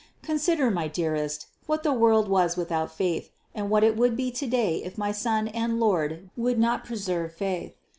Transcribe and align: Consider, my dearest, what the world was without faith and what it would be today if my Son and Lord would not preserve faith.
Consider, 0.23 0.71
my 0.71 0.87
dearest, 0.87 1.45
what 1.67 1.83
the 1.83 1.93
world 1.93 2.27
was 2.27 2.57
without 2.57 2.91
faith 2.91 3.29
and 3.53 3.69
what 3.69 3.83
it 3.83 3.95
would 3.95 4.17
be 4.17 4.31
today 4.31 4.81
if 4.83 4.97
my 4.97 5.11
Son 5.11 5.47
and 5.49 5.79
Lord 5.79 6.31
would 6.35 6.57
not 6.57 6.83
preserve 6.83 7.35
faith. 7.35 7.75